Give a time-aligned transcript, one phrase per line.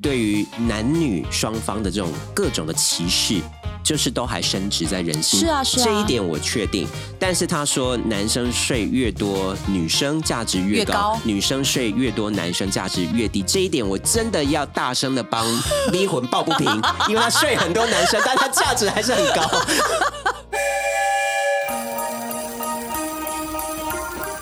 [0.00, 3.40] 对于男女双方的这种各种的歧视，
[3.82, 5.40] 就是都还深植在人心。
[5.40, 6.86] 是啊是啊这一点我确定。
[7.18, 13.42] 但是他说，男生睡越多，女生价值越高；越高女生睡越多，男生价值越低。
[13.42, 15.44] 这一点我真的要大声的帮
[15.90, 16.80] 离魂抱不平，
[17.10, 19.50] 因为他睡很多男生，但他价值还是很高。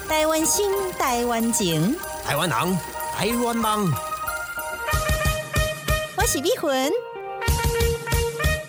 [0.07, 1.97] 台湾心，台湾情，
[2.27, 2.79] 台湾人，
[3.17, 3.97] 台湾梦，我
[6.27, 6.91] 是美魂，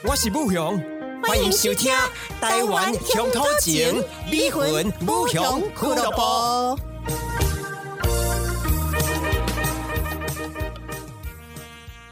[0.03, 0.79] 我是武雄，
[1.23, 1.91] 欢迎收听
[2.39, 7.46] 台湾乡土情，美魂武雄俱乐部。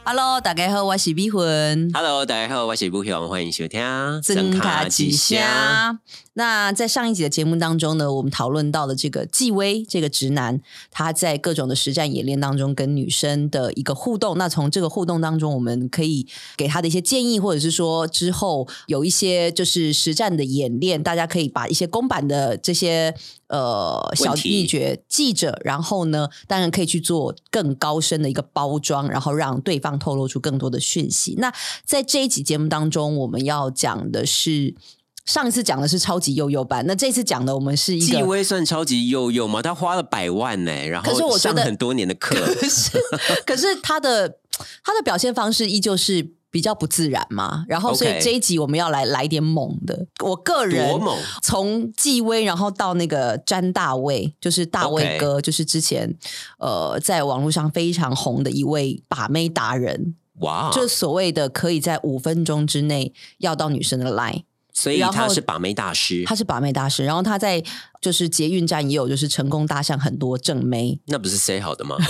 [0.07, 1.89] Hello，大家好，我是美魂。
[1.91, 3.81] Hello，大家好，我是武雄，欢迎收听
[4.21, 5.99] 真卡吉虾。
[6.33, 14.37] 那在上一集的节目当中呢，我们讨论到了这个纪威这个直男，他在各种的实战演练当中跟女生的一个互动。
[14.37, 23.15] 那从这个互动当中，我们可以给他的一些建议，或者是说之后有一些就是实战的演练，大家可以把一些公版的这些
[23.47, 31.35] 呃小秘诀记着，然后呢，当然可以去做更高深的一个包装，然后让对方透露出更多的讯息。
[31.37, 34.75] 那在这一集节目当中，我们要讲的是。
[35.25, 39.59] 上一次讲的是超级幼幼班，那这次讲的我们是一个纪个，威算超级幼幼吗？
[39.59, 42.91] 他花了百万呢，然可是我上很多年的课，可是
[43.43, 44.37] 可是他的
[44.83, 47.65] 他的表现方式依旧是比较不自然嘛。
[47.67, 50.97] 然后所以这一集我们要来来点猛的，我个人！
[51.43, 56.15] 从纪威，然后到那个詹大卫，就是大卫哥就是之前
[56.57, 64.43] 呃在网络上非常红的一位把妹达人，哇，就所谓的可以在五分钟之内要到女生的 line。
[64.71, 67.61] 所以他是把妹大师，他是把妹大师，然后他在
[67.99, 71.97] 就是捷运站也有就是成功搭上很多正妹，那不是 say 好的吗？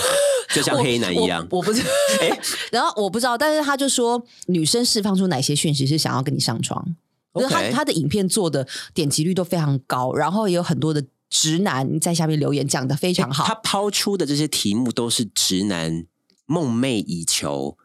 [0.55, 1.45] 就像黑男一样。
[1.51, 1.81] 我，我不是，
[2.21, 2.39] 哎
[2.71, 6.95] 然后我不知道，但是他就说女生释放出哪些讯息是想要跟你上床，
[7.33, 16.05] 就是他他的影片做的点击率都非常高，然后也有很多的直男在下面留言讲的非常好，他抛出的这些题目都是直男
[16.45, 17.77] 梦寐以求，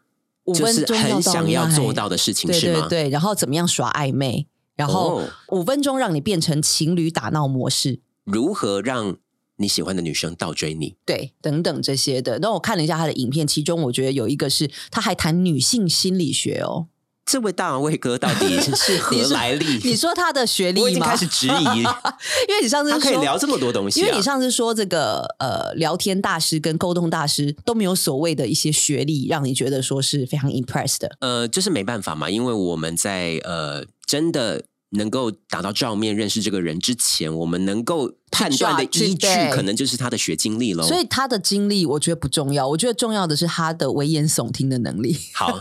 [0.45, 2.87] 五就是很想要做到的事情，对是吗？
[2.87, 5.29] 对对，然后怎么样耍暧昧，然后哦。
[5.49, 7.99] 五分钟让你变成情侣打闹模式。
[8.23, 9.17] 如何让
[9.61, 10.95] 你喜欢的女生倒追你？
[11.05, 12.39] 对，等等这些的。
[12.39, 16.87] 那我看了一下他的影片，其中我觉得有一个是他还谈女性心理学哦。
[17.23, 19.79] 这位大卫哥到底 是何来历？
[19.83, 20.83] 你说他的学历吗？
[20.83, 21.51] 我已经开始质疑，
[22.49, 31.15] 因为你上次他可以聊这么多东西、啊，因为你上次说这个呃，聊天大师跟沟通大师都没有所谓的一些学历，让你觉得说是非常 impressed 的。
[31.19, 40.83] 呃，就是没办法嘛，因为我们在呃真的能够打到照面认识这个人之前，我们能够判断的依据可能就是他的学经历喽。
[40.83, 45.17] 所以他的经历，我觉得不重要，我觉得重要的是他的危言耸听的能力。
[45.33, 45.57] 好，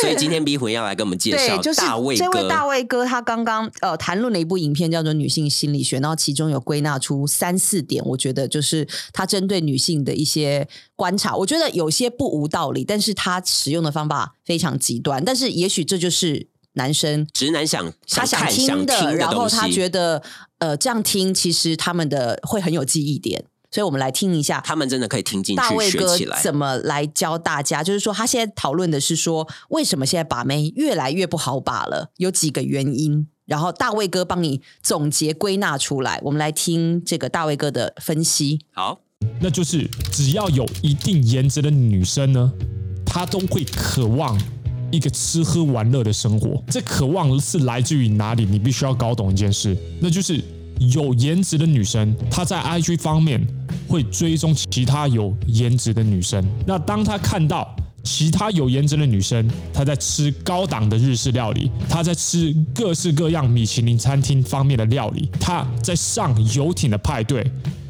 [0.00, 2.48] 所以今天逼魂要来跟我们介绍， 就是大卫这位。
[2.48, 16.46] 大卫哥，他刚刚呃谈论了一部影片，叫做《女性心理学》，然后其中有归纳出三四点，我觉得就是他针对女性的一些观察，我觉得有些不无道理，但是他使用的方法非常极端，但是也许这就是
[16.76, 20.22] 男生直男想他想听的，然后，他觉得
[20.58, 26.40] 呃这样听其实他们的会很有记忆点，所以我们来听一下他们真的可以听进去大卫哥学起来。
[26.42, 27.82] 怎么来教大家？
[27.82, 32.10] 就是说，他现在讨论的是说，为什么现在把妹越来越不好把了？
[32.16, 33.28] 有几个原因。
[33.46, 38.60] 然后大卫哥帮你总结归纳出来，我们来听这个大卫哥的分析。
[38.72, 38.98] 好，
[39.40, 42.52] 那就是只要有一定颜值的女生呢，
[43.06, 44.36] 她都会渴望
[44.90, 46.62] 一个吃喝玩乐的生活。
[46.68, 48.44] 这渴望是来自于哪里？
[48.44, 50.42] 你必须要搞懂一件事，那就是
[50.92, 53.44] 有颜值的女生，她在 IG 方面
[53.88, 56.44] 会追踪其他有颜值的女生。
[56.66, 67.44] 那当她看到其他有颜值的女生，她在吃高档的日式料理，她在吃各式各样米其林餐厅方面的料理，她在上游艇的派对，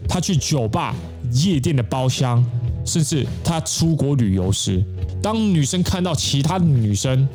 [0.08, 0.94] 她去酒吧、
[1.32, 2.42] 夜店的包厢，
[2.84, 4.82] 甚至她出国旅游时，
[5.26, 7.28] 当女生看到其他的女生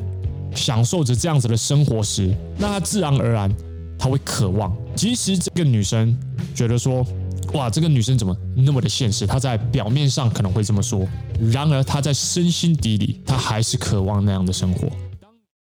[0.55, 3.53] 享受着这样子的生活时，那她自然而然
[3.99, 4.73] 她会渴望。
[4.95, 6.17] 即使这个女生
[6.55, 7.05] 觉得说，
[7.53, 9.27] 哇，这个女生怎么那么的现实？
[9.27, 11.05] 她在表面上可能会这么说，
[11.51, 14.87] 然而她在身心底里，她还是渴望那样的生活。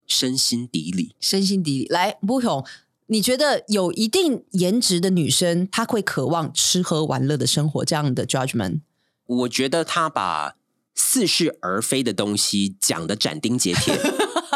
[0.07, 2.65] 身心底里，身心底里，来，不勇，
[3.09, 8.81] 你觉得有一定颜值的女生，她会渴望吃喝玩乐的生活这样的 judgment？
[9.27, 10.57] 我觉得她把
[10.95, 13.99] 似是而非的东西讲的斩钉截铁。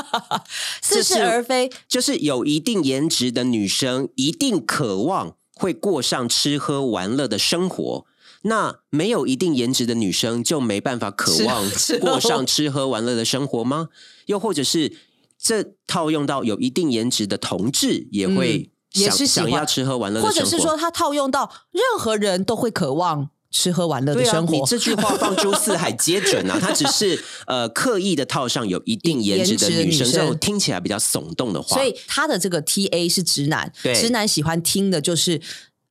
[0.83, 8.07] 似是而非，就是有一定颜值的女生，一定渴望会过上吃喝玩乐的生活。
[8.43, 11.69] 那没有一定颜值的女生就没办法渴望
[12.01, 13.89] 过上吃喝玩乐的生活吗？
[14.27, 14.97] 又或者是
[15.37, 24.55] 这套用到有一定颜值的同志也会想、嗯也是想要吃喝玩乐的或生活，者是说他套用到任何人都会渴望吃喝玩乐的生活。
[24.55, 26.59] 你这句话放诸四海皆准啊！
[26.61, 35.41] 他只是呃刻意的套上有一定颜值的女生，这种听起来比较耸动的话，所以他的这个 T A 是直男，对直男喜欢听的就是。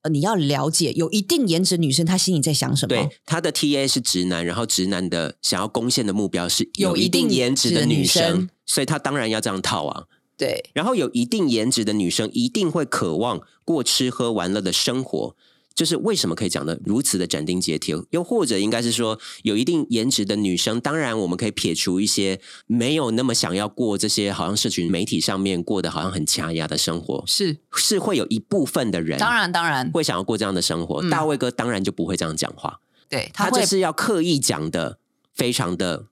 [0.04, 3.10] 呃你要了解有一定颜值女生，她心里在想什么对？
[3.26, 10.04] 她的 T A 是直男，然后直男的想要攻陷的目标是有一定颜值的女生生，所以他当然要这样套啊。
[10.38, 15.36] 对，然后有一定颜值的女生一定会渴望过吃喝玩乐的生活，
[15.78, 17.96] 就是为什么可以讲的如此的斩钉截铁？
[18.10, 31.00] 又或者应该是说，有一定颜值的女生，当然我们可以撇除一些没有那么想要过这些好像社群媒体上面过得好像很掐压的生活，是是会有一部分的人当然当然，会想要过这样的生活。
[31.04, 34.98] 嗯大卫哥当然就不会这样讲话，对他就是要刻意讲的
[35.36, 36.08] 非常的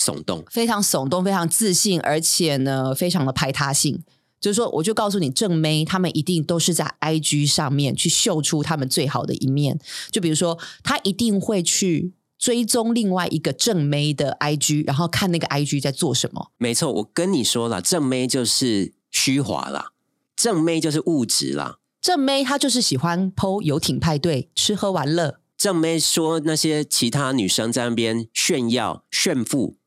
[0.00, 0.44] 耸动。
[0.48, 4.04] 非常耸动，非常自信，而且呢，非常的排他性。
[4.40, 9.78] 就是说，我就告诉你，正妹他们一定都是在 IG 上面去秀出他们最好的一面。
[10.10, 16.52] 就比如说，他一定会去追踪另外一个正妹的 IG，然后看那个 IG 在做什么。
[16.58, 19.92] 没错，我跟你说了，正妹就是虚华啦，
[20.36, 21.78] 正妹就是物质啦。
[22.00, 29.77] 正妹她就是喜欢 PO 游艇派对、吃喝玩乐，正妹说那些其他女生在那边炫耀、炫富，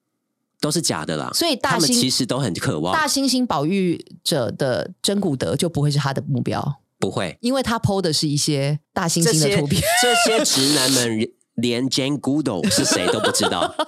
[0.61, 1.29] 都是假的啦。
[1.33, 9.81] 所以大他们猩其实都很渴望，大猩猩保育者的真古德就不会是他的目标，不会因为他 PO 的是一些大猩猩的图片。
[10.01, 13.75] 这些直男们连 Jane Goodall 是谁都不知道。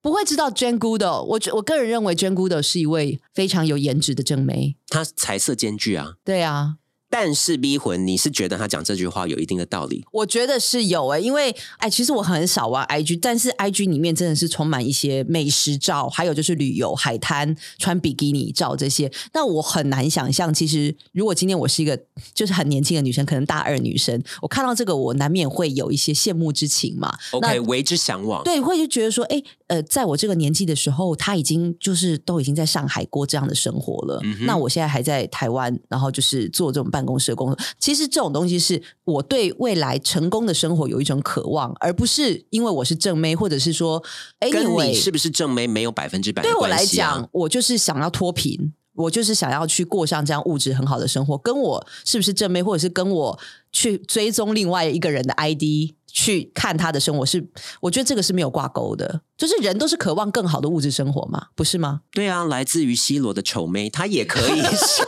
[0.00, 4.76] 不会知道 Jane Goodall，我觉我个人认为 Jane Goodall 是一位非常有颜值的正妹。
[4.88, 6.76] 她彩色兼具啊，对啊，
[7.10, 10.04] 但是逼魂，你是觉得他讲这句话有一定的道理？
[10.12, 19.10] 我觉得是有诶、因为哎，其实我很少玩 IG，但是 IG 里面真的是充满一些美食照，还有就是旅游、海滩、穿比基尼照这些。
[19.32, 21.98] 那我很难想象，其实如果今天我是一个
[22.34, 27.16] 就是很年轻的女生，可能大二女生，我看到这个，我难免会有一些羡慕之情嘛。
[27.32, 28.44] OK，为之向往。
[28.44, 34.20] 对，会就觉得说，哎，呃，在我这个年纪的时候，他已经就是都已经在上海过这样的生活了。
[34.24, 37.56] 嗯那我现在还在台湾，然后就是做这种办公室的工作。
[37.78, 44.02] 其实这种东西是我对未来成功的生活有一种渴望，而不是因为我是正妹，或者是说，
[44.40, 48.72] 哎，你是不是正妹没有百分之百的对我来讲，我就是想要脱贫。
[48.98, 53.38] 我就是想要去过上这样物质很好的生活，跟我是不是正妹，或者是跟我
[53.72, 57.48] 去追踪另外一个人的 ID 去看他的生活是，
[57.80, 59.22] 我觉得这个是没有挂钩的。
[59.36, 62.00] 就是人都是渴望更好的物质生活嘛，不是吗？
[62.10, 65.04] 对啊，来自于西罗的丑妹，她也可以 是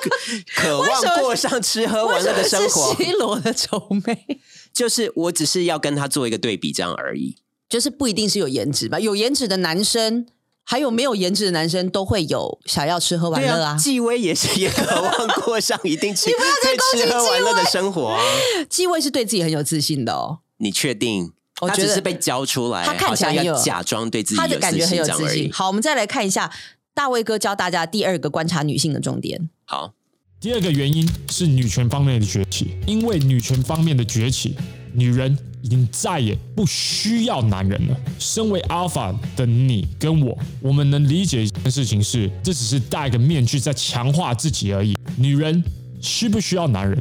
[0.54, 3.04] 渴望过上吃喝玩乐的生活为什么。
[3.04, 4.40] 是 C 罗的丑妹，
[4.72, 7.36] 就是我只是要跟她做一个对比，这样而已。
[7.68, 9.00] 就是不一定是有颜值吧？
[9.00, 10.26] 有颜值的男生。
[10.64, 13.76] 还有没有颜值的男生都会有想要吃喝玩乐啊？
[13.76, 16.30] 纪薇也是也渴望过上一定吃
[16.62, 18.22] 可以攻击吃喝玩乐的生活啊。
[18.68, 21.32] 纪薇是对自己很有自信的哦，你确定？
[21.60, 25.52] 我觉得他只是被教出来，他看起来要假装对自己他的感觉很有自信。。
[25.52, 26.50] 好，我们再来看一下
[26.94, 29.50] 大卫哥教大家第二个观察女性的重点。
[29.66, 29.92] 好，
[30.40, 34.56] 第二个原因是女权方面的崛起，因为女权方面的崛起，
[34.94, 37.96] 女人已经再也不需要男人了。
[38.18, 44.96] 身为 alpha 的你跟我，我们能理解一件事情是，这只是戴个面具在强化自己而已。
[45.16, 45.62] 女人
[46.00, 47.00] 需不需要男人？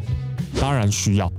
[0.60, 1.32] 当然需要，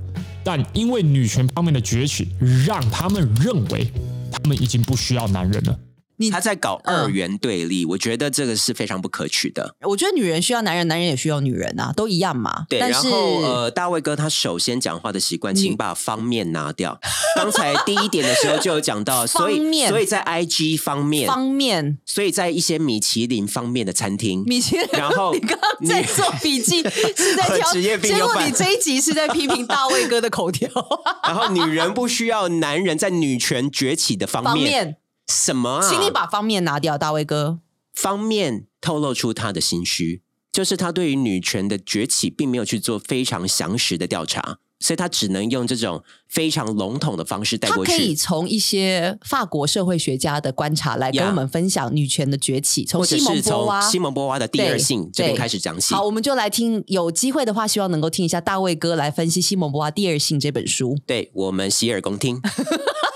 [0.43, 2.29] 但因为女权方面的崛起，
[2.65, 3.85] 让他们认为
[4.31, 5.79] 他们已经不需要男人了。
[6.21, 9.75] 你他在搞二元对立，我觉得这个是非常不可取的。
[9.81, 12.65] 我觉得女人需要男人，男人也需要女人啊，都一样嘛。
[12.69, 16.99] 对，然后呃，大卫哥他首先讲话的习惯，请把方面拿掉。
[17.35, 19.89] 刚才第一点的时候就有讲到， 所以方面。
[19.89, 26.83] 所以在 IG 方面，方面，所以在一些米其林方面的餐厅，米其林，然后 你刚刚在做笔记，
[27.15, 30.69] 是在挑，职业病结果你这一集是在批评大卫哥的口条。
[31.23, 34.97] 然后女人不需要男人在女权崛起的方面，方面，
[35.31, 35.89] 什么啊？
[35.89, 37.59] 请你把方面拿掉，大卫哥。
[37.93, 40.21] 方面透露出他的心虚，
[40.51, 56.05] 就是他对于女权的崛起并没有去做非常详实的调查，所以他只能用这种非常笼统的方式带过他可以，从一些法国社会学家的观察来跟我们分享女权的崛起，从或者西蒙是从波娃、西蒙波娃的第二性这边开始讲起好，。
[56.05, 60.97] 我们就来听，有机会的话，希望能够听一下大卫哥来分析西蒙波娃《第二性》这本书。
[61.05, 62.41] 对我们洗耳恭听，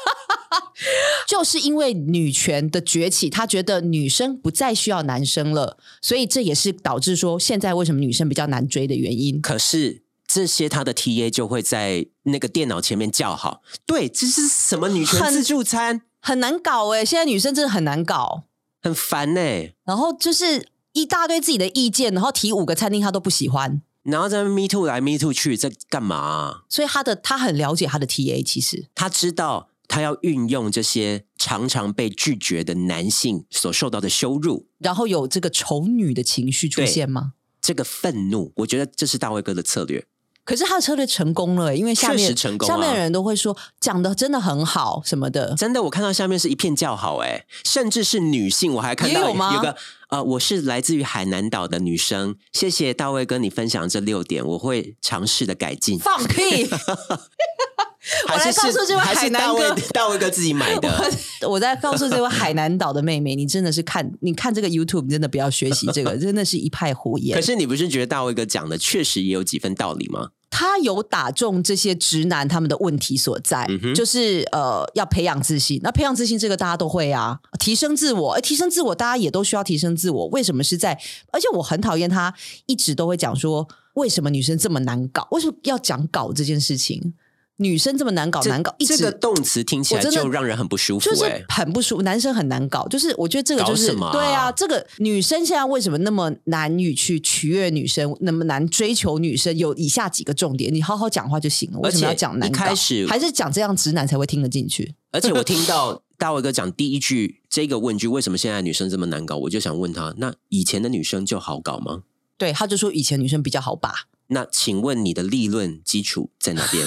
[1.27, 9.41] 就是因为女权的崛起，他觉得女生不再需要男生了，所以这也是导致说现在为什么女生比较难追的原因。
[9.41, 13.61] 可是这些他的 TA 就会在那个电脑前面叫好。
[13.85, 16.01] 对，这是什么女权自助餐？
[16.21, 18.43] 很难搞哎、现在女生真的很难搞。
[18.81, 19.41] 很烦呢、
[19.83, 37.33] 然后就是一大堆自己的意见，然后提五个餐厅他都不喜欢，然后在 me too 来 me too 去，在干嘛啊、所以他的他很了解他的 TA，其实他知道他要运用这些常常被拒绝的男性所受到的羞辱，然后有这个丑女的情绪出现吗？
[37.61, 40.05] 这个愤怒，我觉得这是大卫哥的策略。
[40.43, 45.55] 可是他的策略成功了、因为下面成功啊下面的人都会说讲的真的很好什么的。
[45.55, 49.75] 真的，我看到下面是一片叫好，哎，甚至是女性，我还看到有吗个
[50.09, 55.97] 呃，我是来自于海南岛的女生，谢谢大卫哥你分享这六点，我会尝试的改进。
[55.97, 56.69] 放屁！
[58.27, 60.89] 还是来告诉这位海南哥大卫大卫哥自己买的，
[61.41, 67.41] 我我在告诉这位海南岛的妹妹，你真的是看你看这个 YouTube，你真的不要学习这个， 真的是一派胡言可。
[67.41, 70.29] 是你不是觉得大卫哥讲的确实也有几分道理吗？
[70.51, 75.81] 他有打中这些直男他们的问题所在，嗯就是呃要培养自信。
[75.83, 80.27] 那培养自信这个大家都会啊，提升自我，哎，提升自我大家也都需要提升自我。
[80.27, 80.97] 为什么是在？
[81.33, 82.33] 而且我很讨厌他
[82.67, 85.27] 一直都会讲说，为什么女生这么难搞？
[85.31, 87.13] 为什么要讲搞这件事情？
[87.57, 92.87] 女生这么难搞，难搞，一直这个动词听起来就让人很不舒服、就是哎，很不舒服，男生很难搞。
[92.87, 99.57] 就是我觉得这个就是什么啊对啊，这个女生现在为什么那么难以去取悦女生，那么难追求女生？
[99.57, 101.79] 有以下几个重点，你好好讲话就行了。
[101.79, 102.65] 为什么要讲难搞？
[102.65, 104.93] 开始还是讲这样直男才会听得进去？
[105.11, 109.37] 而且我听到大卫哥讲第一句这个问句，为什么现在女生这么难搞？
[109.37, 112.03] 我就想问他，那以前的女生就好搞吗？
[112.37, 113.93] 对，他就说以前女生比较好把，
[114.27, 116.85] 那请问你的立论基础在哪边？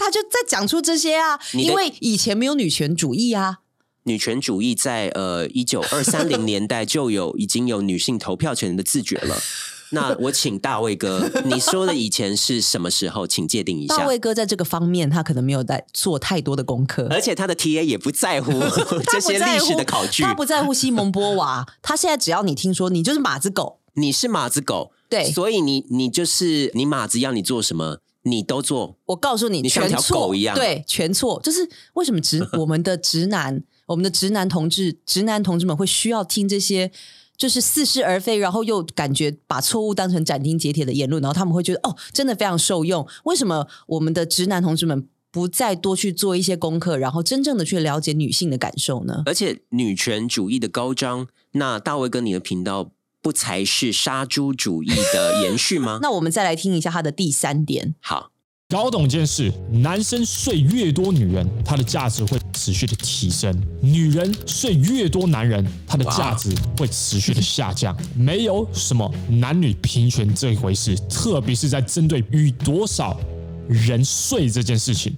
[0.00, 3.58] 他就在讲出这些啊，因为以前没有女权主义啊。
[4.04, 9.38] 女权主义在呃一九二三零年代就有已经有女性投票权的自觉了。
[9.92, 13.26] 那我请大卫哥，你说的以前是什么时候？
[13.26, 13.96] 请界定一下。
[13.98, 17.08] 大卫哥在这个方面，他可能没有在做太多的功课。
[17.10, 20.22] 而且他的 TA 也不在乎他 这些历史的考据。
[20.22, 28.96] 他不在乎西蒙波娃，他现在只要你听说你就是马子狗，你是马子狗，对所以你你就是你马子要你做什么，你都做。
[29.06, 31.40] 我告诉你，你像条全错狗一样对，全错。
[31.42, 36.90] 就是为什么直 我们的直男，我们的直男同志，直男同志们会需要听这些，
[37.36, 43.06] 就是似是而非，然后又感觉把错误当成斩钉截铁的言论，然后他们会觉得哦，真的非常受用。
[43.24, 49.22] 为什么我们的直男同志们不再多去做一些功课，然后真正的去了解女性的感受呢？
[49.26, 52.90] 而且女权主义的高涨，那大卫跟你的频道
[53.22, 55.98] 不才是杀猪主义的延续吗？
[56.02, 57.94] 那我们再来听一下他的第三点。
[58.00, 58.30] 好，
[58.68, 67.96] 搞懂一件事，男生睡越多女人，他的价值会持续的提升；女人睡越多男人，他的价值会持续的下降。
[68.14, 73.20] 没有什么男女平权这一回事，特别是在针对与多少
[73.68, 75.16] 人睡这件事情。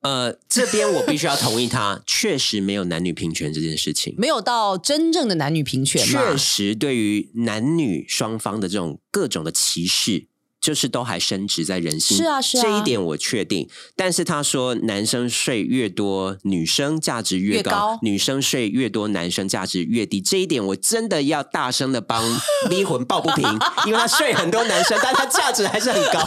[0.00, 4.14] 呃，这边我必须要同意他， 确实没有男女平权这件事情。
[4.16, 6.00] 没有到真正的男女平权？
[6.04, 10.26] 确实，对于男女双方的这种各种的歧视，
[10.60, 12.16] 就是都还深植在人心。
[12.16, 13.68] 是啊是啊这一点我确定。
[13.96, 20.20] 但是他说，男生睡越多，女生价值越高；越高女生睡越多，男生价值越低。
[20.20, 22.22] 这一点我真的要大声的帮
[22.70, 23.44] 逼魂抱不平，
[23.86, 26.20] 因为他睡很多男生，但他价值还是很高，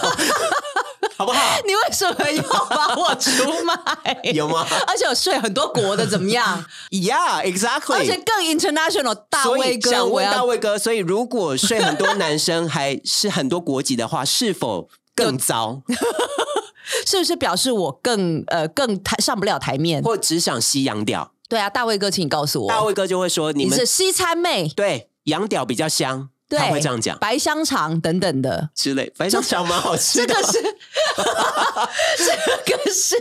[1.21, 1.39] 好不好？
[1.67, 3.29] 你为什么要把我出
[3.63, 3.75] 卖？
[4.33, 6.65] 有吗而且我睡很多国的怎么样？
[6.89, 7.93] Yeah, exactly.
[7.93, 15.83] 而且更 international，大卫哥，想问大卫哥，所以如果睡很多男生还是很多国籍的话，是否更糟，
[17.05, 20.01] 是不是表示我更呃更台上不了台面？
[20.01, 21.31] 或只想吸洋屌？
[21.47, 28.70] 对啊，大卫哥，请你告诉我，大卫哥就会说你们你是西餐妹，对洋屌比较香，对，他会这样讲白香肠等等的。
[28.75, 29.12] 之类。
[29.17, 33.15] 白香肠蛮好吃的， 这个是， 这个是，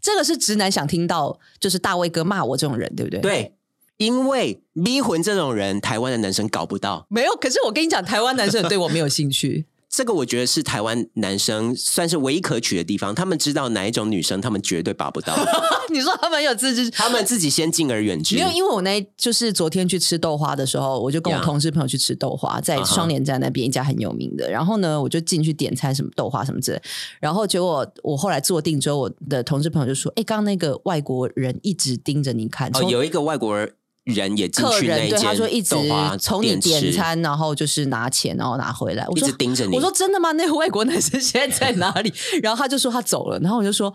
[0.00, 3.54] 这个是直男想听到，就是大卫哥骂我这种人，对不对？，对，
[3.96, 7.06] 因为迷魂这种人，台湾的男生搞不到。
[7.08, 7.34] 没有。
[7.36, 9.66] 可是我跟你讲，台湾男生对我没有兴趣。
[9.96, 15.34] 这个我觉得是台湾男生算是唯一可取的地方，他们知道哪一种女生他们绝对拔不到，
[15.88, 18.42] 你说他们有自知他们自己先敬而远之没。
[18.42, 24.50] 有，因为我那就是昨天去吃豆花的时候，我就跟我同事朋友去吃豆花，在双连站那边一家很有名的。
[24.50, 26.82] 然后呢，我就进去点餐，什么豆花什么之类。
[27.18, 33.72] 然后结果我后来坐定之后，我的同事朋友就说：“哎，刚刚那个外国人一直盯着你看，哦，有一个外国人
[34.14, 39.04] 也进客去那一人对他说一直间豆花从你店吃，点餐，然后就是拿钱，然后拿回来。
[39.08, 39.74] 我一说直盯着你。
[39.74, 40.30] 我说真的吗？
[40.38, 42.12] 那个外国男生现在在哪里？
[42.42, 43.92] 然后他就说他走了，然后我就说，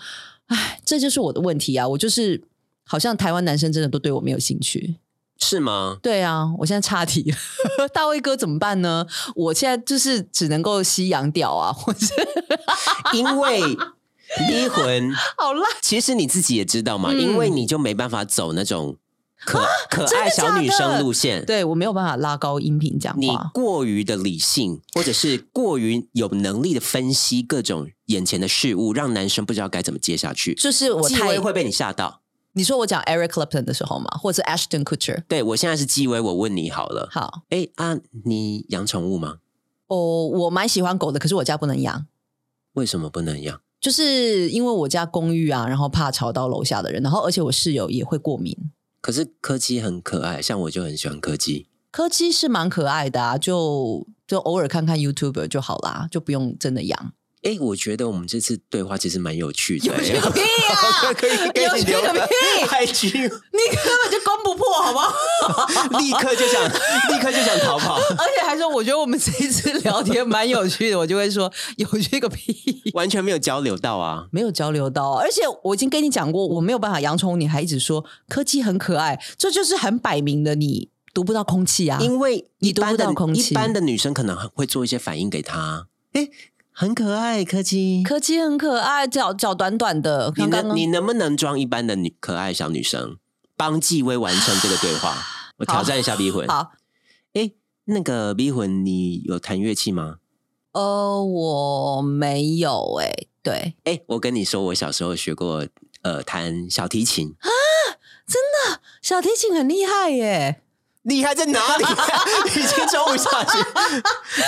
[0.48, 1.88] 哎，这就是我的问题啊！
[1.88, 2.44] 我就是
[2.86, 4.96] 好像台湾男生真的都对我没有兴趣。
[5.39, 5.98] 是吗？
[6.03, 9.08] 对啊，我现在岔题了， 大卫哥怎么办呢？
[9.36, 12.06] 我现在就是只能够吸羊屌啊，或者
[13.13, 13.62] 因为
[14.50, 15.63] 离魂，好烂。
[15.82, 18.98] 其实你自己也知道嘛，嗯因为你就没办法走那种
[19.45, 21.43] 可可爱小女生路线。
[21.45, 23.51] 对我没有办法拉高音频讲你话。
[23.53, 30.53] 过于的理性，或者是过于有能力的分析各种眼前的事物，让男生不知道该怎么接下去。
[30.53, 32.21] 就是我纪太会被你吓到。
[32.53, 35.24] 你说我讲 Eric Clapton 的时候嘛，或者是 Ashton Kutcher。
[35.27, 39.38] 对我现在是纪薇，我问你好了，好，哎啊，你养宠物吗？
[39.88, 42.05] 哦，我蛮喜欢狗的，可是我家不能养，
[42.74, 43.62] 为什么不能养？
[43.79, 48.55] 就是因为我家公寓啊，然后怕吵到楼下的人，然后而且我室友也会过敏。
[49.01, 51.67] 可是柯基很可爱，像我就很喜欢柯基。
[51.91, 57.13] 柯基是蛮可爱的啊，就就偶尔看看 YouTube 就好啦，就不用真的养。
[57.43, 59.88] 哎，我觉得我们这次对话其实蛮有趣的。
[59.98, 61.12] 有趣个屁啊！
[61.13, 62.33] 可以给有趣你留个个屁
[62.65, 65.98] ！IG，你根本就攻不破，好不好？
[65.98, 66.63] 立刻就想，
[67.10, 67.95] 立刻就想逃跑。
[67.95, 72.55] 而且还说，我觉得我们这一次聊天蛮有趣的，我就会说有趣个屁，
[72.93, 74.27] 完全没有交流到啊！
[74.31, 75.13] 没有交流到。
[75.13, 81.98] 而且我已经跟你讲过，我没有办法养宠物，你还一直说柯基很可爱，这就是很摆明的你读不到空气啊。
[82.00, 85.88] 因为你读不到空气一般的女生可能会做一些反应给他。
[86.13, 86.27] 哎，
[86.82, 88.02] 很可爱，柯基。
[88.02, 90.34] 柯基很可爱，脚脚短短的。
[90.36, 93.18] 你能你能不能装一般的女可爱小女生，
[93.56, 95.16] 帮纪薇完成这个对话？
[95.58, 96.48] 我挑战一下逼魂。
[96.48, 96.72] 好，
[97.34, 97.52] 哎，
[97.86, 100.16] 那个逼魂，你有弹乐器吗？
[100.72, 105.68] 呃，我没有哎、对，哎，我跟你说，我小时候学过
[106.02, 107.48] 呃弹小提琴啊，
[108.26, 108.42] 真
[108.74, 110.64] 的，小提琴很厉害耶。
[111.03, 111.84] 厉害在哪里？
[112.50, 113.58] 已经招不下去，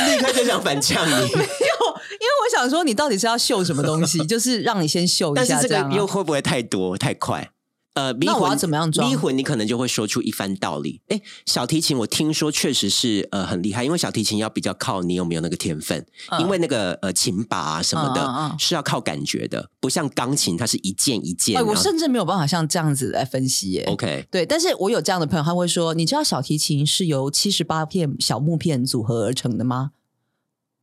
[0.06, 1.12] 立刻就想反呛你。
[1.12, 4.24] 因为我想说，你到底是要秀什么东西？
[4.26, 5.84] 就是让你先秀一下但是这。
[5.84, 7.50] 个又会不会太多太快？
[7.94, 11.02] 呃，迷那我要魂怎么样装迷魂你可能就会说出一番道理。
[11.10, 21.58] 哎，小提琴我听说确实是呃很厉害，因为小提琴要比较靠你有没有那个天分，嗯因为那个呃琴把啊什么的、嗯嗯嗯是要靠感觉的，不像钢琴它是一件一件。
[21.58, 23.84] 哎，我甚至没有办法像这样子来分析耶。
[23.88, 29.92] OK，对，但是我有这样的朋友，他会说：“你知道小提琴是由七十八片小木片组合而成的吗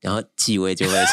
[0.00, 1.04] 然后纪薇就会 哎，？”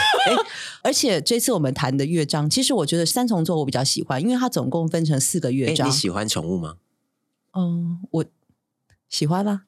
[0.84, 5.92] 而且这次我们谈的乐章，其实我觉得三重奏我比较喜欢，因为它总共分成四个乐哎，章你。
[5.92, 6.78] 喜欢宠物吗？
[7.54, 8.26] 嗯，我
[9.10, 9.64] 喜欢啦。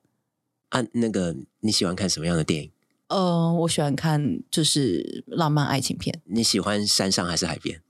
[0.69, 2.71] 啊，那个你喜欢看什么样的电影？
[3.07, 6.21] 呃，我喜欢看就是浪漫爱情片。
[6.25, 7.81] 你喜欢山上还是海边？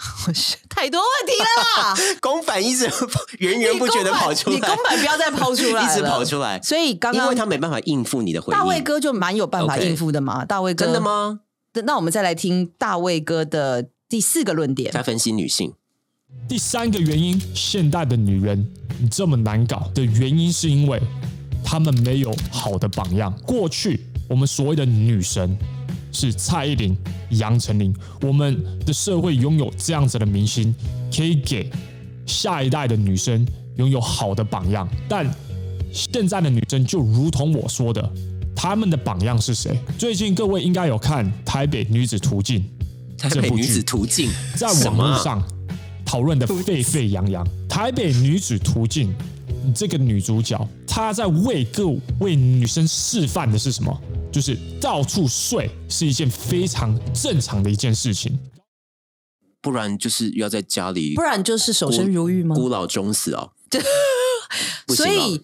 [0.70, 2.90] 太多问题了啦，公版一直
[3.38, 8.58] 源源不绝的跑出来，你公版不要再抛出来， 一直跑出来，所以刚刚因为他没办法应付你的回应。
[8.58, 10.44] 大卫哥就蛮有办法应付的嘛。
[10.44, 11.00] 大卫哥真的？
[11.00, 11.40] 吗？
[11.84, 15.02] 那我们再来听大卫哥的第四个论点在。
[15.02, 15.72] 分析女性，
[16.48, 18.72] 第三个原因，现代的女人
[19.10, 21.00] 这么难搞的原因，是因为
[21.62, 23.32] 她们没有好的榜样。
[23.46, 25.56] 过去我们所谓的女神
[26.12, 26.96] 是蔡依林、
[27.30, 30.74] 杨丞琳，我们的社会拥有这样子的明星，
[31.14, 31.70] 可以给
[32.26, 33.46] 下一代的女生
[33.76, 34.88] 拥有好的榜样。
[35.08, 35.28] 但
[35.92, 38.12] 现在的女生就如同我说的，
[38.54, 39.78] 她们的榜样是谁？
[39.98, 42.62] 最近各位应该有看《台北女子图鉴》
[43.22, 45.42] 台这部女子，途径在网络上
[46.04, 47.46] 讨论的沸沸扬扬。
[47.68, 49.08] 台北女子图鉴
[49.74, 54.00] 这个女主角，她在为各位女生示范的是什么？
[54.32, 58.38] 就是到处睡是一件非常正常的一件事情。
[59.62, 62.54] 不然就是要在家里，不然就是守身如玉吗？
[62.56, 63.52] 孤老终死哦。
[64.88, 65.42] 所哦以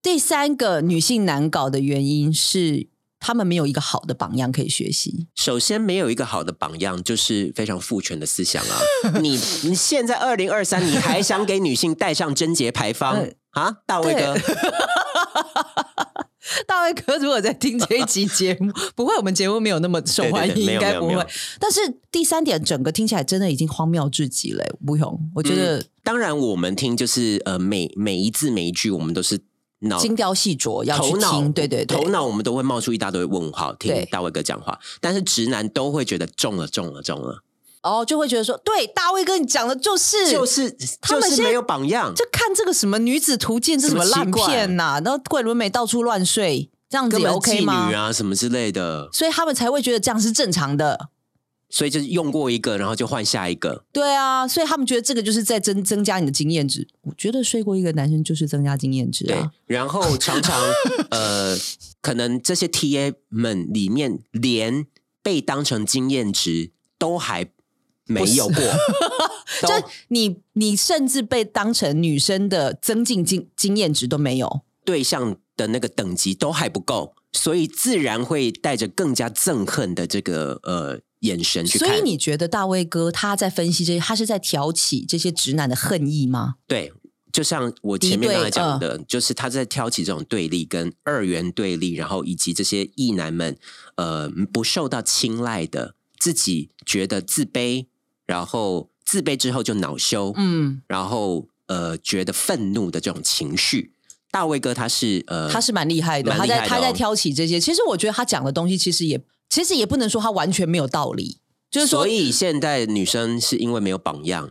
[0.00, 2.86] 第三个女性难搞的原因是，
[3.18, 5.26] 她们没有一个好的榜样可以学习。
[5.34, 8.78] 首先没有一个好的榜样，就是非常父权的思想啊！
[9.20, 9.30] 你
[9.64, 13.78] 你现在二零二三，你还想给女性带上贞洁牌坊 嗯啊？
[13.84, 14.36] 大卫哥，
[16.66, 21.26] 大卫哥如果在听这一集节目，不会，我们节目没有那么受欢迎，对对对应该不会。
[21.58, 21.80] 但是
[22.10, 29.40] 第三点，整个听起来真的已经荒谬至极了，吴勇，我觉得当然我们听就是呃每每一字每一句，我们都是
[29.80, 37.42] 脑精雕细琢要去听，对对对，头脑我们都会冒出一大堆问号，听大卫哥讲话，但是直男都会觉得中了中了中了，
[37.82, 47.88] 哦，就会觉得说，对，大卫哥你讲的就是就是他们是没有榜样，就看这个什么女子图鉴，这什么烂片呐、然后桂纶镁到处乱睡，这样子也 OK 妓吗？
[47.88, 51.10] 女啊什么之类的，所以他们才会觉得这样是正常的。
[51.70, 53.84] 所以就是用过一个，然后就换下一个。
[53.92, 56.88] 对啊，所以他们觉得这个就是在增增加你的经验值。
[57.02, 60.58] 我觉得睡过一个男生就是增加经验值对啊。，然后常常
[61.10, 61.54] 呃，
[62.00, 64.86] 可能这些 TA 们里面连
[65.22, 67.44] 被当成经验值都还
[68.08, 68.56] 没有过，
[69.68, 81.88] 就你你甚至被当成女生的增进经经验值都没有，对象的那个等级都还不够，所以自然会带着更加憎恨的这个呃眼神去看。
[81.88, 86.54] 所以你觉得大卫哥他在分析这些，他是在挑起这些直男的恨意吗？
[86.66, 86.92] 对，
[87.32, 93.56] 就像我前面敌对刚才讲的，就是他在挑起这种对立跟二元对立，然后以及这些异男们
[93.96, 97.86] 呃不受到青睐的，自己觉得自卑，
[98.28, 103.94] 然后自卑之后就恼羞，嗯，然后呃觉得愤怒的这种情绪。
[104.30, 107.58] 大卫哥他是呃他是蛮厉害的，害的他在他在哦挑起这些。
[107.58, 111.38] 其实我觉得他讲的东西，其实也其实也不能说他完全没有道理，
[111.70, 114.50] 就是说所以现在女生是因为没有榜样，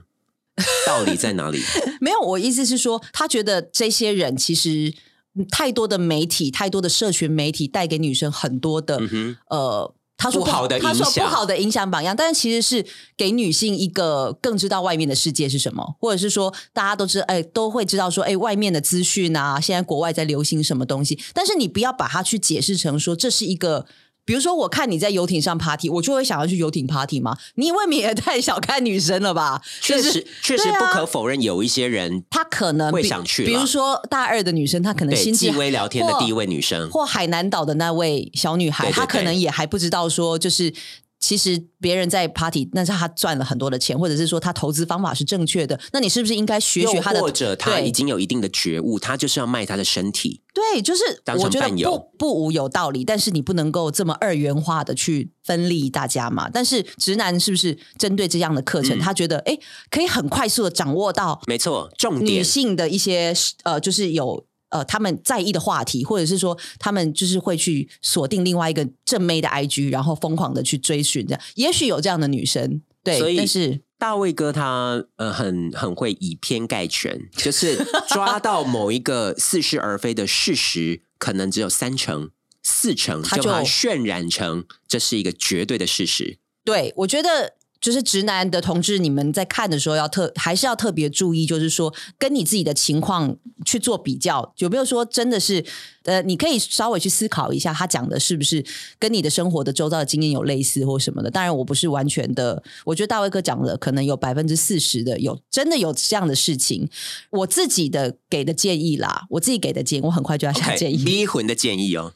[0.88, 1.62] 道理在哪里？
[2.02, 2.20] 没有。
[2.20, 4.92] 我意思是说，他觉得这些人其实
[5.36, 9.94] 嗯太多的媒体、太多的社群媒体带给女生很多的、嗯，呃。
[10.18, 23.86] 他说不好的他说影响不好的影响榜样，但是其实是给女性一个更知道外面的世界是什么，或者是说大家都知哎都会知道说哎外面的资讯啊，现在国外在流行什么东西，但是你不要把它去解释成说这是一个。
[24.28, 27.38] 比如说，我看你在游艇上 party，我就会想要去游艇 party 吗？
[27.56, 29.62] 你未免也太小看女生了吧？
[29.80, 40.74] 确实确实不可否认，有一些人她可能会想去比如说大二的女生，她可能对心智纪微聊天的或第一位女生，或海南岛的那位小女孩，她可能也还不知道说，就是
[41.20, 47.22] 其实别人在 party，那是他赚了很多的钱，或者是说他投资方法是正确的，那你是不是应该学学他的？
[47.22, 50.42] 或者他已经有一定的觉悟，他就是要卖他的身体。
[50.54, 51.04] 对，就是
[51.38, 56.50] 我觉得不不无有道理，但是你不能够这么二元化的去分利大家嘛。
[56.52, 59.56] 但是直男是不是针对这样的课程，嗯他觉得哎，
[59.92, 63.32] 可以很快速的掌握到没错，重点女性的一些
[63.64, 71.42] 呃，就是有呃他们在意的话题，或者是说他们就是会去锁定另外一个正妹的 IG，然后疯狂的去追寻这样。
[71.56, 82.32] 也许有这样的女生，对所，以但是大卫哥他呃很很会以偏概全，就是抓到某一个似是而非的事实，可能只有三成、
[82.64, 86.40] 四成，他就就把它渲染成这是一个绝对的事实。
[86.64, 87.57] 对我觉得。
[87.80, 95.64] 就是直男的同志，你们在看的时候要特还是要特别注意，就是说跟你自己的情况去做比较，有没有说真的是
[96.04, 98.66] 呃，你可以稍微去思考一下，他讲的是不是
[98.98, 101.30] 跟你的生活的周遭的经验有类似或什么的。
[101.30, 106.90] 当然，我不是完全的，我觉得大卫哥讲的可能有百分之四十的有真的有这样的事情。
[107.30, 111.04] 我自己的给的建议啦，我自己给的建议，我很快就要下建议。
[111.04, 112.14] 逼魂的建议哦，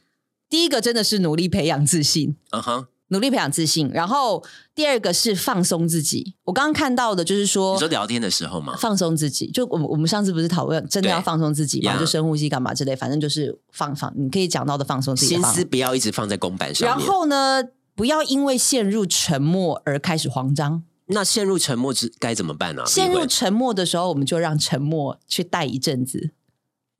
[0.48, 3.88] 第一个真的是努力培养自信，嗯哼，努力培养自信。
[3.92, 4.42] 然后
[4.74, 6.34] 第二个是放松自己。
[6.44, 17.06] 我刚刚看到的就是说你说聊天的时候嘛，放松自己，就我们我们上次不是讨论真的要放松自己嘛，就深呼吸干嘛之类，反正就是放放，你可以讲到的放松自己心思不要一直放在公版上然面。
[17.06, 17.62] 后呢，
[17.94, 20.82] 不要因为陷入沉默而开始慌张。
[21.06, 26.30] 那陷入沉默之该怎么办呢、陷入沉默的时候，我们就让沉默去带一阵子。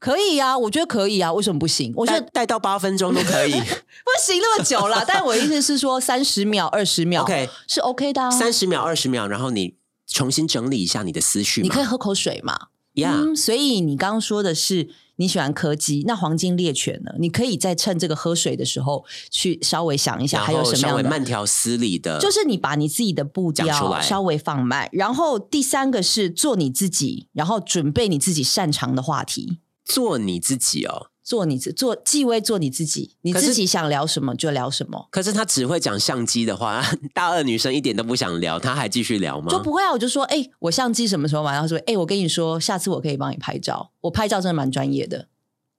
[0.03, 1.93] 可以呀、我觉得可以啊，为什么不行？
[1.95, 3.53] 我觉得带带到八分钟都可以。
[4.03, 5.05] 不行那么久了。
[5.07, 8.29] 但我意思是说，三十秒、二十秒 OK，是 OK 的、啊。
[8.29, 9.77] 三十秒、二十秒，然后你
[10.09, 11.63] 重新整理一下你的思绪。
[11.63, 12.59] 你可以喝口水嘛。
[12.95, 17.13] 呀、嗯，所以你刚刚说的是你喜欢柯基，那黄金猎犬呢？
[17.21, 21.09] 你可以在趁这个喝水的时候去稍微想一下，然还有什么样的。
[21.09, 31.09] 慢条斯理的，就是你把你自己的步调稍微放慢，然后第三个是做你自己，然后准备你自己擅长的话题，做你自己哦。
[31.25, 36.83] 做你自做纪微做你自己，你自己想聊什么就聊什么，可是他只会讲相机的话，
[37.15, 39.49] 大二女生一点都不想聊，他还继续聊吗？
[39.49, 39.93] 就不会啊。
[39.93, 41.53] 我就说，哎、我相机什么时候买？
[41.53, 45.29] 然后说，哎、我跟你说，下次我可以帮你拍照，我拍照真的蛮专业的。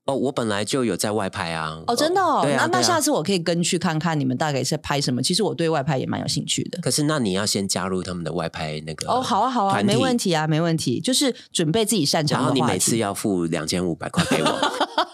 [0.05, 1.81] 哦，我本来就有在外拍啊。
[1.87, 5.21] 哦，真的哦，对啊，那那下次我可以跟去看看你们大概是拍什么。
[5.21, 6.79] 其实我对外拍也蛮有兴趣的。
[6.81, 10.17] 可是那你要先加入他们的外拍那个哦，好啊，好啊，没问。
[10.17, 10.99] 题啊，没问题。
[11.01, 12.71] 就是准备自己擅然后长的话题。
[12.71, 14.59] 你每次要付两千五百块给我，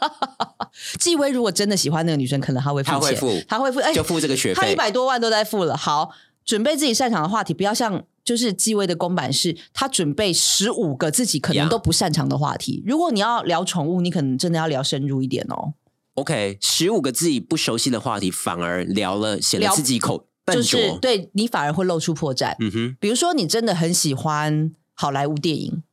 [1.00, 4.76] 纪薇如果真的喜欢那个女生，可能他会付钱，他会付，他会付，哎，就付这个学费，他一费。
[4.76, 5.78] 百多万都在付了。
[5.78, 6.12] 好，
[6.50, 12.82] 准备自己擅长的话题，不要像就是纪薇的公版是，他准备十五个自己可能都不擅长的话题。
[12.88, 15.76] 如果你要聊宠物，你可能真的要聊深入一点哦。
[16.16, 20.80] OK，十五个自己不熟悉的话题，反而聊了，显得自己口笨就拙。
[20.82, 22.56] 是对你反而会露出破绽。
[22.60, 25.84] 嗯哼，比如说，你真的很喜欢好莱坞电影，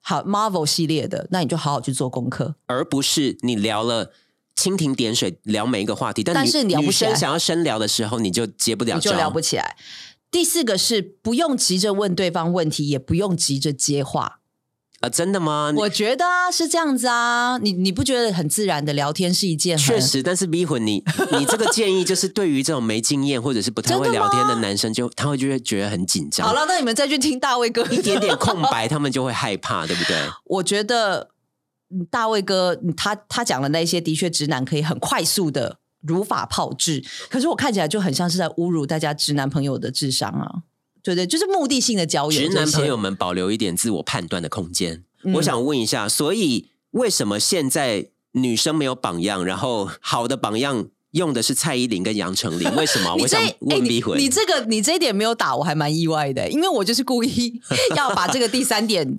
[0.00, 2.56] 好 Marvel 系列的，那你就好好去做功课。
[2.66, 4.10] 而不是你聊了
[4.56, 9.76] 蜻蜓点水聊每一个话题，但是聊不起来生想要深聊的时候，你就接不了就聊不起来。
[10.30, 14.38] 第四个是不用急着问对方问题，也不用急着接话。
[15.00, 15.72] 啊、真的吗？
[15.78, 21.02] 我觉得啊，是这样子啊，你你不觉得很自然的聊天是一件很确实，但是逼魂你，
[21.36, 26.46] 你这个建议就是对于这种没经验或者是不太会真的吗聊天的男生就，他会就会觉得很紧张。
[26.46, 30.16] 好了，那你们再去听大卫哥一点点空白，他们就会害怕，对不对？
[30.46, 31.28] 我觉得嗯
[32.10, 40.62] 大卫哥嗯他他讲的那些，的确直男可以很快速的如法炮制，可是我看起来就很像是在侮辱大家直男朋友的智商啊。
[41.02, 45.02] 对对，就是目的性的交友，直男朋友们保留一点自我判断的空间。
[45.24, 52.72] 嗯我想问一下，所以为什么现在女生没有榜样，然后好的榜样用的是蔡依林跟杨丞琳？
[52.76, 53.14] 为什么？
[53.20, 54.18] 我想问你问逼魂。
[54.18, 57.60] 你这个你这一点没有打，我还蛮意外的，因为我就是故意
[57.96, 59.18] 要把这个第三点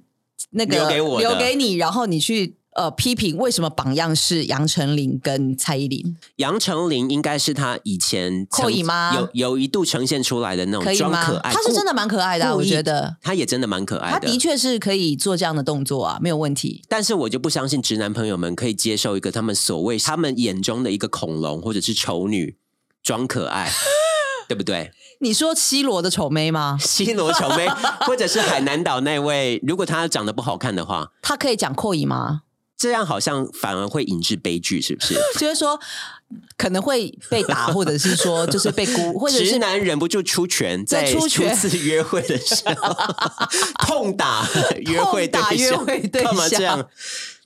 [0.51, 11.37] 那个 留给我留给你，然后你去呃批评为什么榜样是杨丞琳跟蔡依林，杨丞琳应该是她以前可以吗有有一度呈现出来的那种装可？
[11.37, 16.83] 爱，她是真的蛮可爱的啊、我觉得她也真的蛮可爱的她的确是可以做这样的动作啊，没有问题。
[16.87, 22.57] 但是我就不相信直男朋友们可以接受一个他们所谓他们眼中的一个恐龙或者是丑女
[23.01, 23.71] 装可爱，
[24.47, 24.91] 对不对？
[25.19, 26.77] 你说 C 罗的丑妹吗？
[26.81, 27.67] 西罗丑妹，
[28.01, 32.41] 或者是海南岛那位，如果她长得不好看的话，她可以讲阔以吗？
[32.83, 35.15] 这样好像反而会引致悲剧，是不是？
[35.39, 35.79] 就是说
[36.57, 42.93] 可能会被打，或者是说就是被孤， 或者直是男忍不住出拳，在初次约会的时候
[43.87, 44.45] 痛打
[44.81, 46.85] 约会对象干嘛这样？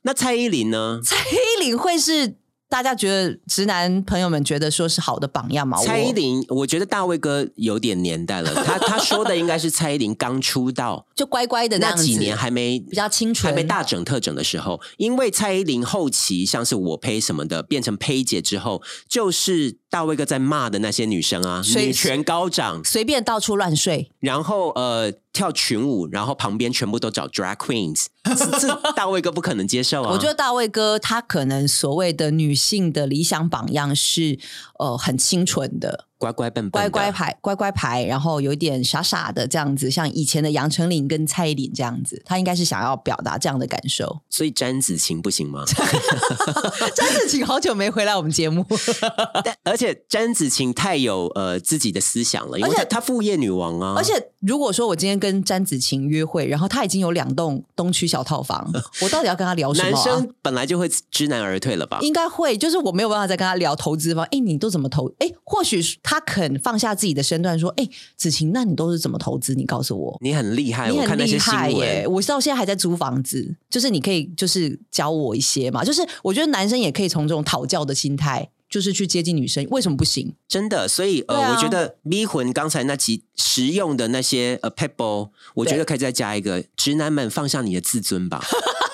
[0.02, 1.00] 那蔡依林呢？
[1.06, 2.36] 蔡依林会是
[2.70, 5.78] 大家觉得直男朋友们觉得说是好的榜样吗？
[5.84, 8.54] 蔡依林，我觉得大卫哥有点年代了。
[8.64, 24.12] 他他说的应该是蔡依林刚出道 就乖乖的那几年，还没比较清楚，还没大整特整的时候，因为蔡依林后期像是我呸什么的变成胚姐之后，就是大卫哥在骂的那些女生啊，女权高涨，随便到处乱睡。
[24.20, 30.12] 然后呃跳群舞，然后旁边全部都找 drag queens，这这 大卫哥不可能接受啊！
[30.12, 34.40] 我觉得大卫哥他可能所谓的女性的理想榜样是
[34.80, 44.22] 呃很清纯的，乖乖笨笨乖乖牌乖乖牌，然后有一点傻傻的这样子，像以前的杨丞琳跟蔡依林这样子，他应该是想要表达这样的感受。
[44.30, 45.64] 所以詹子晴不行吗？
[46.96, 48.66] 詹子晴好久没回来我们节目，
[49.44, 59.92] 但而且詹子晴太有呃自己的思想了，因为她她副业女王啊，而且如果说我今天跟詹子晴约会，然后她已经有两栋东区小套房， 我到底要跟她聊什么、啊？
[59.92, 62.00] 男生本来就会知难而退了吧？
[62.02, 64.26] 应该会，就是我没有办法再跟她聊投资方。
[64.32, 65.12] 哎，你都怎么投？
[65.20, 69.54] 哎，或许他肯放下自己的身段说，哎，子晴，那你都是怎么投资？
[69.54, 70.18] 你告诉我。
[70.22, 72.04] 你很厉害，你我看很厉那些新害耶！
[72.08, 72.16] 闻。
[72.16, 80.34] 我到现在还在租房子，就是你可以就是教我一些嘛，就是我觉得男生也可以从这种讨教的心态，就是去接近女生，为什么不行？
[80.48, 88.42] 真的，所以呃，啊我觉得迷魂刚才那几实用的那些呃 pebble，我觉得可以再加一个，直男们放下你的自尊吧。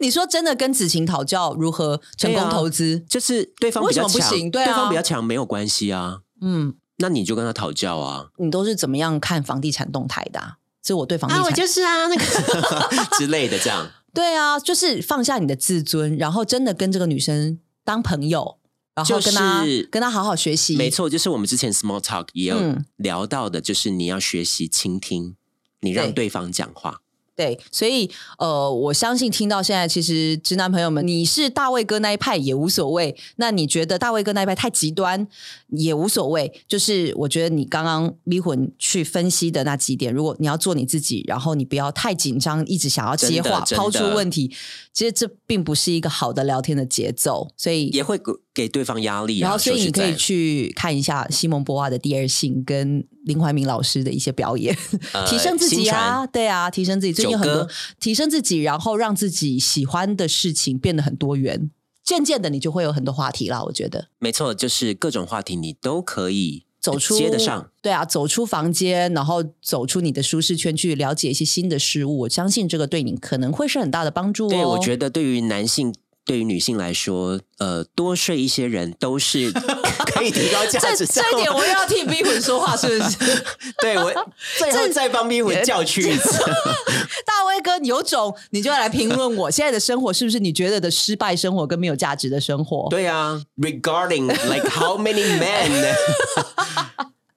[0.00, 3.04] 你说真的跟子晴讨教如何成功投资？
[3.08, 8.28] 就是对方比较为什么不强，行对啊方比较强没有关系啊，嗯，那你就跟他讨教啊。
[8.38, 10.56] 你都是怎么样看房地产动态的、啊？
[10.82, 12.24] 这我对房地产就、是啊，那个
[13.18, 13.90] 之类的这样。
[14.14, 18.58] 对啊，就是放下你的自尊，然后真的跟这个女生当朋友，
[18.94, 20.76] 然后跟她、就是跟她好好学习。
[20.76, 25.36] 没，错，就是我们之前 small talk 也有嗯聊到的，就是你要学习倾听，
[25.80, 27.02] 你让对对方讲话。
[27.38, 33.16] 对，所以呃，我相信听到现在，其实直男朋友们，你是大卫哥那一派也无所谓。
[33.36, 35.24] 那你觉得大卫哥那一派太极端
[35.68, 36.52] 也无所谓。
[36.66, 44.52] 就是我觉得你刚刚迷魂去分析的那几点，如果你要做你自己，然后你不要太紧张，一直想要接话、抛出问题，
[44.92, 47.46] 其实这并不是一个好的聊天的节奏。
[47.56, 49.42] 所以也会给给对方压力啊。
[49.42, 54.76] 然后，所以你可以去看一下西蒙波娃的《第二性》跟林怀民老师的一些表演，
[55.12, 57.12] 呃提升自己啊，传对啊，提升自己。
[57.12, 57.68] 最近很多
[58.00, 61.70] 提升自己，然后让自己喜欢的事情变得很多元，
[62.02, 63.62] 渐渐的你就会有很多话题啦。
[63.62, 72.18] 我觉得没错，就是各种话题你都可以走出接得上。，对啊，走出房间，然后走出你的舒适圈，去了解一些新的事物。
[72.20, 74.50] 我相信这个对你可能会是很大的帮助哦。
[74.50, 75.94] 对，我觉得对于男性。
[76.28, 79.50] 对于女性来说，呃，多睡一些人都是
[80.12, 81.06] 可以提高价值。
[81.06, 83.44] 这一点我又要替逼魂说话，是不是？
[83.80, 84.12] 对我
[84.58, 86.38] 最后再帮逼魂教训一次。
[87.24, 92.88] 大威哥，你有种你就要来评论我现在的生活是不是你觉得的失败生活跟没有价值的生活？
[92.90, 95.94] 对啊，regarding like how many men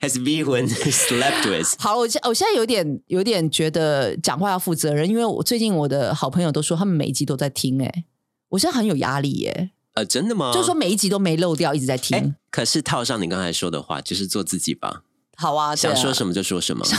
[0.02, 1.76] has 逼魂 slept with？
[1.80, 8.04] 好，我现我现在有点有点觉得讲话要负责任，因为我最近我的好朋友都说他们每一集都在听、哎，
[8.52, 10.52] 我现在很有压力耶、呃，真的吗？
[10.54, 12.18] 就是说每一集都没漏掉，一直在听。
[12.18, 15.04] 哎，可是套上你刚才说的话，就是做自己吧，
[15.36, 15.76] 好啊，么？
[15.76, 16.86] 想说什么就说什么。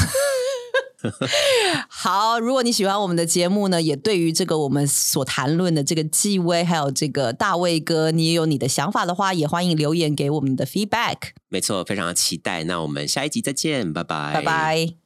[1.89, 11.17] 好，如果你喜欢我们的节目呢，也对于这个我们所谈论的这个纪薇还有这个大卫哥，你也有你的想法的话，也欢迎留言给我们的 feedback。
[11.49, 12.63] 没错，非常期待。
[12.65, 15.02] 那我们下一集再见，拜拜，拜拜。